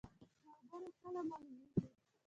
[0.69, 1.85] ملګری کله معلومیږي؟